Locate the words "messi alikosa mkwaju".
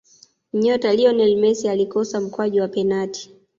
1.37-2.61